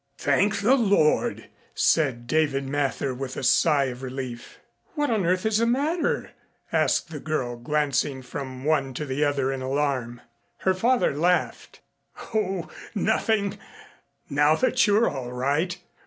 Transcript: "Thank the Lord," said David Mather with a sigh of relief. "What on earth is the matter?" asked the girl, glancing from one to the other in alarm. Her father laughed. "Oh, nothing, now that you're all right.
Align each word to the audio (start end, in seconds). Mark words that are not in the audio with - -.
"Thank 0.17 0.61
the 0.61 0.73
Lord," 0.73 1.47
said 1.75 2.25
David 2.25 2.67
Mather 2.67 3.13
with 3.13 3.37
a 3.37 3.43
sigh 3.43 3.83
of 3.83 4.01
relief. 4.01 4.57
"What 4.95 5.11
on 5.11 5.27
earth 5.27 5.45
is 5.45 5.59
the 5.59 5.67
matter?" 5.67 6.31
asked 6.71 7.11
the 7.11 7.19
girl, 7.19 7.55
glancing 7.55 8.23
from 8.23 8.65
one 8.65 8.95
to 8.95 9.05
the 9.05 9.23
other 9.23 9.51
in 9.53 9.61
alarm. 9.61 10.21
Her 10.61 10.73
father 10.73 11.15
laughed. 11.15 11.81
"Oh, 12.33 12.67
nothing, 12.95 13.59
now 14.27 14.55
that 14.55 14.87
you're 14.87 15.07
all 15.07 15.31
right. 15.33 15.77